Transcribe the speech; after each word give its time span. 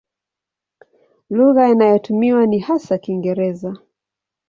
Lugha 1.29 1.69
inayotumiwa 1.69 2.45
ni 2.47 2.59
hasa 2.59 2.97
Kiingereza. 2.97 3.75